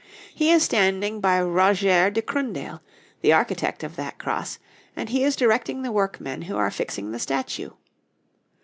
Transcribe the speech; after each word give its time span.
He 0.33 0.49
is 0.51 0.63
standing 0.63 1.19
by 1.21 1.39
Roger 1.43 2.09
de 2.09 2.23
Crundale, 2.23 2.79
the 3.21 3.33
architect 3.33 3.83
of 3.83 3.95
that 3.97 4.17
cross, 4.17 4.57
and 4.95 5.09
he 5.09 5.23
is 5.23 5.35
directing 5.35 5.83
the 5.83 5.91
workmen 5.91 6.41
who 6.41 6.57
are 6.57 6.71
fixing 6.71 7.11
the 7.11 7.19
statue.... 7.19 7.69